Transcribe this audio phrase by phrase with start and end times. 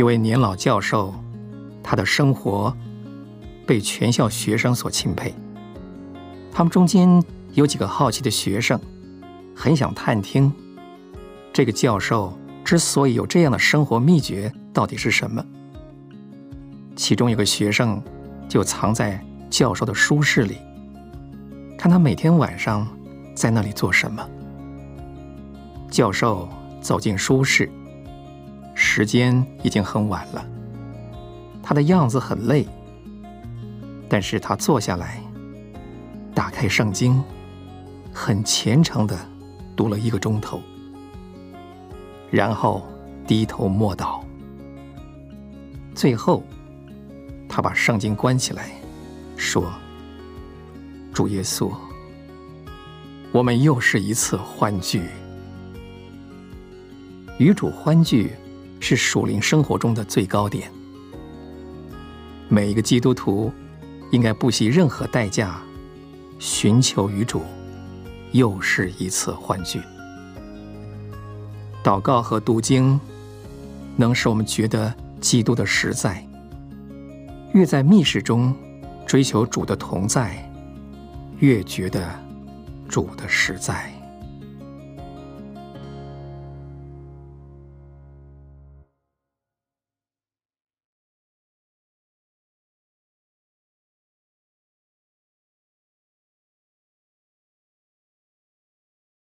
[0.00, 1.14] 一位年老教授，
[1.82, 2.74] 他的生活
[3.66, 5.34] 被全校学生所钦佩。
[6.50, 8.80] 他们中间有几个好奇的学生，
[9.54, 10.50] 很想探听
[11.52, 12.32] 这个教授
[12.64, 15.44] 之所以有这样的生活秘诀到底是什么。
[16.96, 18.02] 其中有个学生
[18.48, 20.56] 就藏在教授的书室里，
[21.76, 22.88] 看他每天晚上
[23.34, 24.26] 在那里做什么。
[25.90, 26.48] 教授
[26.80, 27.70] 走进书室，
[28.92, 30.44] 时间已经很晚了，
[31.62, 32.66] 他的样子很累，
[34.08, 35.22] 但是他坐下来，
[36.34, 37.22] 打开圣经，
[38.12, 39.16] 很虔诚地
[39.76, 40.60] 读了一个钟头，
[42.32, 42.84] 然后
[43.28, 44.20] 低头默祷，
[45.94, 46.42] 最后
[47.48, 48.72] 他把圣经关起来，
[49.36, 49.72] 说
[51.14, 51.72] ：“主耶稣，
[53.30, 55.04] 我们又是一次欢聚。”
[57.38, 58.32] 与主欢聚
[58.80, 60.68] 是属灵生活中的最高点。
[62.48, 63.52] 每一个基督徒
[64.10, 65.60] 应该不惜任何代价，
[66.40, 67.42] 寻求与主
[68.32, 69.80] 又是一次欢聚。
[71.84, 72.98] 祷告和读经
[73.96, 76.26] 能使我们觉得基督的实在。
[77.52, 78.54] 越在密室中
[79.06, 80.50] 追求主的同在，
[81.38, 82.08] 越觉得
[82.88, 83.92] 主的实在。